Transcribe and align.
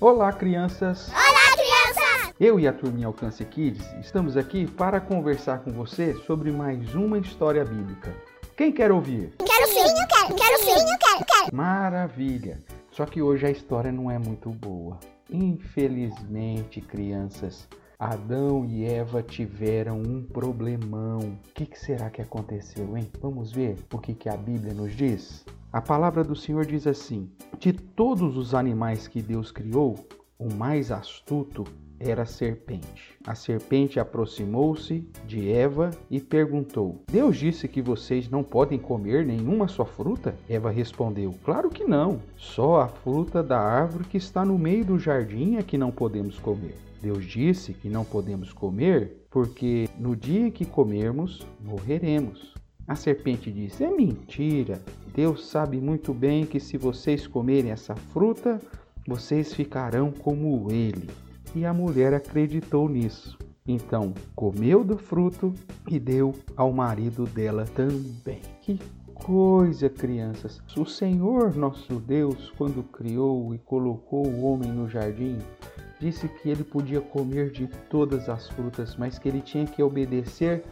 Olá, 0.00 0.32
crianças! 0.32 1.08
Olá, 1.08 1.56
crianças! 1.56 2.34
Eu 2.38 2.60
e 2.60 2.68
a 2.68 2.72
turminha 2.72 3.08
Alcance 3.08 3.44
Kids 3.44 3.84
estamos 4.00 4.36
aqui 4.36 4.64
para 4.64 5.00
conversar 5.00 5.58
com 5.58 5.72
você 5.72 6.14
sobre 6.24 6.52
mais 6.52 6.94
uma 6.94 7.18
história 7.18 7.64
bíblica. 7.64 8.14
Quem 8.56 8.70
quer 8.70 8.92
ouvir? 8.92 9.32
Quero 9.38 9.66
sim, 9.66 9.80
eu 9.80 10.06
quero, 10.06 10.36
quero 10.36 10.58
sim, 10.60 10.70
eu 10.70 10.98
quero, 10.98 11.24
quero. 11.26 11.56
Maravilha! 11.56 12.62
Só 12.92 13.06
que 13.06 13.20
hoje 13.20 13.46
a 13.46 13.50
história 13.50 13.90
não 13.90 14.08
é 14.08 14.20
muito 14.20 14.50
boa. 14.50 15.00
Infelizmente, 15.28 16.80
crianças, 16.80 17.68
Adão 17.98 18.64
e 18.64 18.84
Eva 18.84 19.24
tiveram 19.24 20.00
um 20.00 20.22
problemão. 20.22 21.18
O 21.18 21.52
que, 21.52 21.66
que 21.66 21.76
será 21.76 22.08
que 22.08 22.22
aconteceu, 22.22 22.96
hein? 22.96 23.10
Vamos 23.20 23.50
ver 23.50 23.76
o 23.92 23.98
que, 23.98 24.14
que 24.14 24.28
a 24.28 24.36
Bíblia 24.36 24.72
nos 24.72 24.94
diz? 24.94 25.44
A 25.72 25.80
palavra 25.80 26.22
do 26.22 26.36
Senhor 26.36 26.64
diz 26.64 26.86
assim: 26.86 27.28
De 27.58 27.72
todos 27.72 28.36
os 28.36 28.54
animais 28.54 29.08
que 29.08 29.20
Deus 29.20 29.50
criou, 29.50 29.96
o 30.38 30.52
mais 30.52 30.92
astuto 30.92 31.64
era 31.98 32.22
a 32.22 32.26
serpente. 32.26 33.18
A 33.26 33.34
serpente 33.34 33.98
aproximou-se 33.98 35.04
de 35.26 35.50
Eva 35.50 35.90
e 36.08 36.20
perguntou: 36.20 37.02
Deus 37.10 37.36
disse 37.36 37.66
que 37.66 37.82
vocês 37.82 38.30
não 38.30 38.44
podem 38.44 38.78
comer 38.78 39.26
nenhuma 39.26 39.66
sua 39.66 39.84
fruta? 39.84 40.36
Eva 40.48 40.70
respondeu: 40.70 41.34
Claro 41.44 41.68
que 41.68 41.84
não. 41.84 42.20
Só 42.36 42.80
a 42.80 42.88
fruta 42.88 43.42
da 43.42 43.58
árvore 43.58 44.04
que 44.04 44.16
está 44.16 44.44
no 44.44 44.56
meio 44.56 44.84
do 44.84 44.98
jardim 44.98 45.56
é 45.56 45.62
que 45.62 45.76
não 45.76 45.90
podemos 45.90 46.38
comer. 46.38 46.76
Deus 47.02 47.24
disse 47.24 47.72
que 47.72 47.88
não 47.88 48.04
podemos 48.04 48.52
comer 48.52 49.26
porque 49.30 49.88
no 49.98 50.14
dia 50.14 50.50
que 50.50 50.64
comermos, 50.64 51.44
morreremos. 51.60 52.54
A 52.86 52.94
serpente 52.94 53.50
disse: 53.50 53.82
É 53.82 53.90
mentira. 53.90 54.80
Deus 55.14 55.48
sabe 55.48 55.80
muito 55.80 56.14
bem 56.14 56.46
que 56.46 56.60
se 56.60 56.78
vocês 56.78 57.26
comerem 57.26 57.72
essa 57.72 57.96
fruta, 57.96 58.60
vocês 59.08 59.54
ficarão 59.54 60.12
como 60.12 60.70
ele. 60.70 61.08
E 61.54 61.64
a 61.64 61.72
mulher 61.72 62.12
acreditou 62.12 62.90
nisso. 62.90 63.38
Então 63.66 64.12
comeu 64.36 64.84
do 64.84 64.98
fruto 64.98 65.54
e 65.90 65.98
deu 65.98 66.34
ao 66.54 66.70
marido 66.72 67.24
dela 67.24 67.64
também. 67.64 68.42
Que 68.60 68.78
coisa, 69.14 69.88
crianças! 69.88 70.60
O 70.76 70.84
Senhor 70.84 71.56
nosso 71.56 71.94
Deus, 71.94 72.52
quando 72.58 72.82
criou 72.82 73.54
e 73.54 73.58
colocou 73.58 74.26
o 74.26 74.42
homem 74.44 74.70
no 74.70 74.86
jardim, 74.86 75.38
disse 75.98 76.28
que 76.28 76.50
ele 76.50 76.62
podia 76.62 77.00
comer 77.00 77.50
de 77.50 77.66
todas 77.88 78.28
as 78.28 78.46
frutas, 78.50 78.94
mas 78.94 79.18
que 79.18 79.26
ele 79.26 79.40
tinha 79.40 79.64
que 79.64 79.82
obedecer 79.82 80.64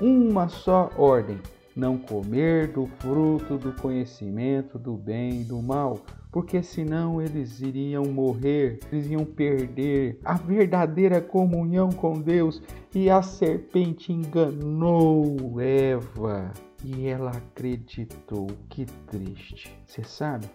uma 0.00 0.48
só 0.48 0.90
ordem: 0.96 1.38
não 1.78 1.96
comer 1.96 2.72
do 2.72 2.86
fruto 2.98 3.56
do 3.56 3.72
conhecimento 3.72 4.78
do 4.78 4.94
bem 4.94 5.42
e 5.42 5.44
do 5.44 5.62
mal, 5.62 6.00
porque 6.32 6.60
senão 6.60 7.22
eles 7.22 7.60
iriam 7.60 8.04
morrer, 8.04 8.80
eles 8.90 9.08
iam 9.08 9.24
perder 9.24 10.18
a 10.24 10.34
verdadeira 10.34 11.20
comunhão 11.20 11.90
com 11.90 12.20
Deus. 12.20 12.60
E 12.92 13.08
a 13.08 13.22
serpente 13.22 14.12
enganou 14.12 15.60
Eva 15.60 16.52
e 16.84 17.06
ela 17.06 17.30
acreditou. 17.30 18.48
Que 18.68 18.84
triste. 19.06 19.72
Você 19.86 20.02
sabe 20.02 20.46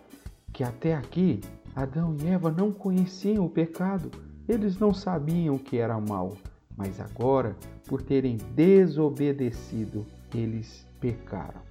que 0.51 0.63
até 0.63 0.93
aqui 0.93 1.39
Adão 1.73 2.15
e 2.21 2.27
Eva 2.27 2.51
não 2.51 2.71
conheciam 2.71 3.45
o 3.45 3.49
pecado, 3.49 4.11
eles 4.47 4.77
não 4.77 4.93
sabiam 4.93 5.57
que 5.57 5.77
era 5.77 5.99
mal, 5.99 6.33
mas 6.75 6.99
agora, 6.99 7.55
por 7.87 8.01
terem 8.01 8.37
desobedecido, 8.53 10.05
eles 10.35 10.85
pecaram. 11.03 11.61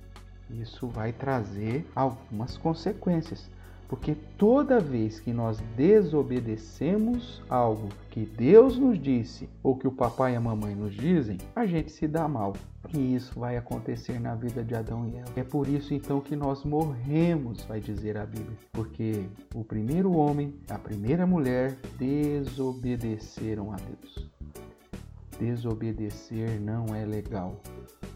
Isso 0.50 0.86
vai 0.86 1.11
trazer 1.11 1.86
algumas 1.97 2.58
consequências. 2.58 3.50
Porque 3.88 4.14
toda 4.38 4.80
vez 4.80 5.20
que 5.20 5.33
nós 5.33 5.58
desobedecemos 5.77 7.42
algo 7.48 7.88
que 8.10 8.25
Deus 8.25 8.78
nos 8.78 8.98
disse 8.98 9.48
ou 9.62 9.77
que 9.77 9.86
o 9.86 9.92
papai 9.92 10.33
e 10.33 10.36
a 10.36 10.41
mamãe 10.41 10.75
nos 10.75 10.94
dizem, 10.94 11.38
a 11.55 11.66
gente 11.66 11.91
se 11.92 12.06
dá 12.06 12.28
mal. 12.28 12.55
E 12.92 13.14
isso 13.14 13.38
vai 13.38 13.56
acontecer 13.56 14.19
na 14.19 14.34
vida 14.34 14.62
de 14.62 14.75
Adão 14.75 15.06
e 15.06 15.16
Eva. 15.16 15.31
É 15.37 15.44
por 15.44 15.69
isso 15.69 15.94
então 15.94 16.20
que 16.20 16.34
nós 16.34 16.64
morremos, 16.64 17.64
vai 17.64 17.81
dizer 17.81 18.19
a 18.19 18.26
Bíblia. 18.26 18.56
Porque 18.72 19.25
o 19.54 19.62
primeiro 19.62 20.12
homem, 20.12 20.54
a 20.69 20.78
primeira 20.78 21.26
mulher 21.26 21.76
desobedeceram 21.99 23.72
a 23.72 23.76
Deus. 23.76 24.31
Desobedecer 25.38 26.60
não 26.60 26.94
é 26.94 27.04
legal. 27.04 27.60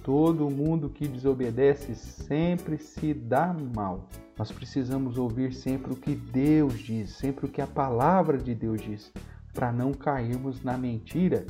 Todo 0.06 0.49
mundo 0.49 0.89
que 0.89 1.09
desobedece 1.09 1.97
sempre 1.97 2.78
se 2.78 3.12
dá 3.12 3.53
mal. 3.53 4.09
Nós 4.39 4.53
precisamos 4.53 5.19
ouvir 5.19 5.53
sempre 5.53 5.93
o 5.93 5.97
que 5.97 6.15
Deus 6.15 6.78
diz, 6.78 7.11
sempre 7.17 7.47
o 7.47 7.49
que 7.49 7.61
a 7.61 7.67
palavra 7.67 8.39
de 8.39 8.55
Deus 8.55 8.81
diz, 8.81 9.12
para 9.53 9.72
não 9.72 9.93
cairmos 9.93 10.62
na 10.62 10.78
mentira 10.78 11.45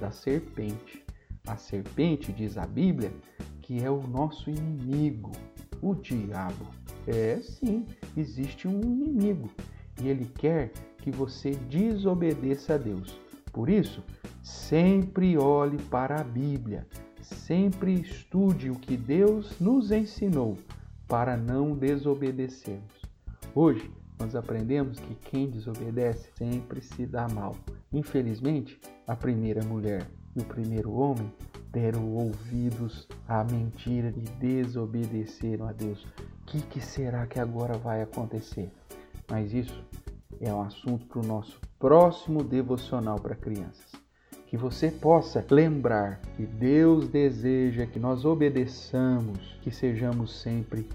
da 0.00 0.10
serpente. 0.10 1.04
A 1.46 1.56
serpente, 1.56 2.32
diz 2.32 2.58
a 2.58 2.66
Bíblia, 2.66 3.12
que 3.62 3.80
é 3.80 3.88
o 3.88 4.02
nosso 4.02 4.50
inimigo, 4.50 5.30
o 5.80 5.94
diabo. 5.94 6.66
É 7.06 7.36
sim, 7.36 7.86
existe 8.16 8.66
um 8.66 8.80
inimigo 8.80 9.48
e 10.02 10.08
ele 10.08 10.28
quer 10.36 10.72
que 10.98 11.12
você 11.12 11.52
desobedeça 11.52 12.74
a 12.74 12.76
Deus. 12.76 13.20
Por 13.52 13.70
isso, 13.70 14.02
sempre 14.42 15.38
olhe 15.38 15.78
para 15.84 16.20
a 16.20 16.24
Bíblia, 16.24 16.88
sempre 17.22 17.94
estude 17.94 18.70
o 18.70 18.76
que 18.76 18.96
Deus 18.96 19.58
nos 19.60 19.90
ensinou 19.90 20.58
para 21.06 21.36
não 21.36 21.74
desobedecermos. 21.74 23.02
Hoje, 23.54 23.90
nós 24.18 24.36
aprendemos 24.36 24.98
que 24.98 25.14
quem 25.14 25.50
desobedece 25.50 26.30
sempre 26.36 26.82
se 26.82 27.06
dá 27.06 27.26
mal. 27.28 27.56
Infelizmente, 27.92 28.78
a 29.06 29.16
primeira 29.16 29.64
mulher 29.64 30.06
e 30.36 30.40
o 30.40 30.44
primeiro 30.44 30.92
homem 30.92 31.32
deram 31.72 32.12
ouvidos 32.14 33.08
à 33.26 33.42
mentira 33.44 34.12
e 34.16 34.22
desobedeceram 34.38 35.66
a 35.66 35.72
Deus. 35.72 36.04
O 36.04 36.44
que, 36.46 36.60
que 36.62 36.80
será 36.80 37.26
que 37.26 37.40
agora 37.40 37.78
vai 37.78 38.02
acontecer? 38.02 38.70
Mas 39.28 39.54
isso 39.54 39.82
é 40.40 40.52
um 40.52 40.62
assunto 40.62 41.06
para 41.06 41.20
o 41.20 41.26
nosso 41.26 41.60
próximo 41.78 42.42
devocional 42.42 43.18
para 43.18 43.34
crianças. 43.34 43.99
Que 44.50 44.56
você 44.56 44.90
possa 44.90 45.46
lembrar 45.48 46.20
que 46.36 46.44
Deus 46.44 47.06
deseja 47.06 47.86
que 47.86 48.00
nós 48.00 48.24
obedeçamos, 48.24 49.56
que 49.62 49.70
sejamos 49.70 50.42
sempre 50.42 50.88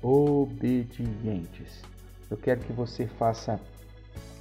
obedientes. 0.00 1.82
Eu 2.30 2.36
quero 2.36 2.60
que 2.60 2.72
você 2.72 3.08
faça 3.08 3.60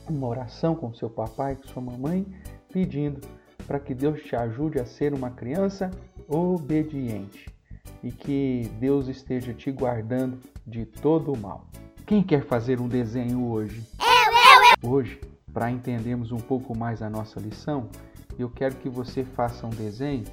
uma 0.08 0.28
oração 0.28 0.76
com 0.76 0.94
seu 0.94 1.10
papai, 1.10 1.56
com 1.56 1.68
sua 1.68 1.82
mamãe, 1.82 2.24
pedindo 2.72 3.20
para 3.66 3.80
que 3.80 3.96
Deus 3.96 4.22
te 4.22 4.36
ajude 4.36 4.80
a 4.80 4.86
ser 4.86 5.16
uma 5.16 5.32
criança 5.32 5.90
obediente 6.28 7.48
e 8.04 8.12
que 8.12 8.70
Deus 8.80 9.08
esteja 9.08 9.52
te 9.52 9.72
guardando 9.72 10.38
de 10.68 10.86
todo 10.86 11.34
o 11.34 11.38
mal. 11.38 11.66
Quem 12.06 12.22
quer 12.22 12.46
fazer 12.46 12.80
um 12.80 12.88
desenho 12.88 13.48
hoje? 13.50 13.84
Eu, 14.00 14.06
eu, 14.06 14.74
eu. 14.84 14.92
Hoje, 14.92 15.20
para 15.52 15.72
entendermos 15.72 16.32
um 16.32 16.38
pouco 16.38 16.78
mais 16.78 17.02
a 17.02 17.10
nossa 17.10 17.40
lição, 17.40 17.90
eu 18.42 18.50
quero 18.50 18.76
que 18.76 18.90
você 18.90 19.24
faça 19.24 19.66
um 19.66 19.72
desenho 19.72 20.26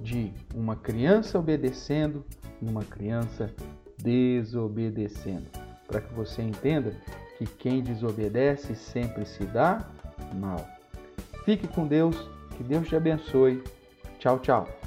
de 0.00 0.32
uma 0.54 0.76
criança 0.76 1.38
obedecendo 1.38 2.24
e 2.60 2.68
uma 2.68 2.84
criança 2.84 3.52
desobedecendo, 3.96 5.46
para 5.86 6.00
que 6.00 6.12
você 6.14 6.42
entenda 6.42 6.94
que 7.36 7.46
quem 7.46 7.82
desobedece 7.82 8.74
sempre 8.74 9.24
se 9.24 9.44
dá 9.44 9.88
mal. 10.34 10.64
Fique 11.44 11.66
com 11.66 11.86
Deus, 11.86 12.16
que 12.56 12.62
Deus 12.62 12.88
te 12.88 12.96
abençoe. 12.96 13.62
Tchau, 14.18 14.38
tchau. 14.40 14.77